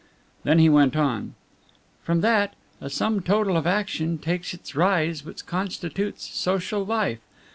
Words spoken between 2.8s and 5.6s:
a sum total of action takes its rise which